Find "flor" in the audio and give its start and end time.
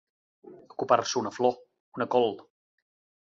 1.37-1.59